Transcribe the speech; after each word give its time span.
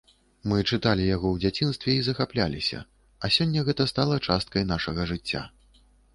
Мы 0.51 0.55
чыталі 0.69 1.03
яго 1.09 1.27
ў 1.31 1.35
дзяцінстве 1.43 1.91
і 1.97 2.05
захапляліся, 2.07 2.79
а 3.23 3.33
сёння 3.37 3.67
гэта 3.69 3.89
стала 3.93 4.19
часткай 4.31 4.69
нашага 4.73 5.01
жыцця. 5.15 5.47